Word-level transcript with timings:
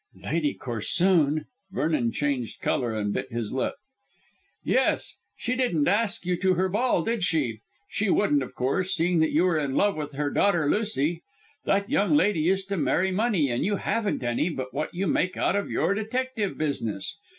"Lady 0.25 0.55
Corsoon!" 0.55 1.45
Vernon 1.71 2.11
changed 2.11 2.59
colour 2.59 2.91
and 2.95 3.13
bit 3.13 3.31
his 3.31 3.51
lip. 3.53 3.75
"Yes. 4.63 5.13
She 5.37 5.55
didn't 5.55 5.87
ask 5.87 6.25
you 6.25 6.37
to 6.37 6.55
her 6.55 6.69
ball, 6.69 7.03
did 7.03 7.21
she? 7.23 7.59
She 7.87 8.09
wouldn't, 8.09 8.41
of 8.41 8.55
course, 8.55 8.95
seeing 8.95 9.19
that 9.19 9.29
you 9.29 9.45
are 9.45 9.59
in 9.59 9.75
love 9.75 9.95
with 9.95 10.13
her 10.13 10.31
daughter 10.31 10.67
Lucy. 10.67 11.21
That 11.65 11.87
young 11.87 12.15
lady 12.15 12.49
is 12.49 12.65
to 12.65 12.77
marry 12.77 13.11
money, 13.11 13.51
and 13.51 13.63
you 13.63 13.75
haven't 13.75 14.23
any 14.23 14.49
but 14.49 14.73
what 14.73 14.91
you 14.91 15.05
make 15.05 15.37
out 15.37 15.55
of 15.55 15.69
your 15.69 15.93
detective 15.93 16.57
business. 16.57 17.19